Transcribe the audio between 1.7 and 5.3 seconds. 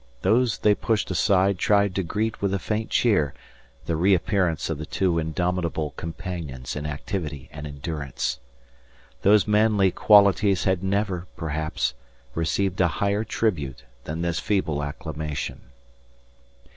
to greet with a faint cheer the reappearance of the two